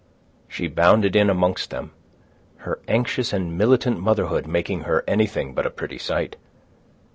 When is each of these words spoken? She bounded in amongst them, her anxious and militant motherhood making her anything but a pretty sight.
She 0.47 0.65
bounded 0.67 1.15
in 1.15 1.29
amongst 1.29 1.69
them, 1.69 1.91
her 2.55 2.79
anxious 2.87 3.31
and 3.33 3.55
militant 3.55 3.99
motherhood 3.99 4.47
making 4.47 4.79
her 4.79 5.03
anything 5.07 5.53
but 5.53 5.67
a 5.67 5.69
pretty 5.69 5.99
sight. 5.99 6.37